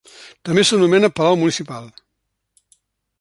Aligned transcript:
També 0.47 0.63
s'anomena 0.69 1.11
palau 1.19 1.37
Municipal. 1.43 1.87